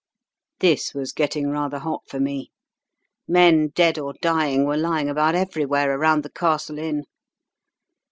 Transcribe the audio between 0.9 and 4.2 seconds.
was getting rather hot for me. Men dead or